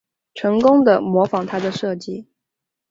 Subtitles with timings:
[0.33, 2.27] 成功的模仿他的设计